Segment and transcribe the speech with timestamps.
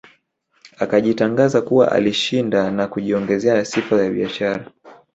[0.77, 4.71] Akajitangaza kuwa alishinda na kujiongezea sifa ya biashara